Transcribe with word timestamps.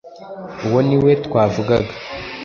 uwo 0.65 0.79
ni 0.87 0.97
we 1.03 1.11
twavugaga 1.25 1.91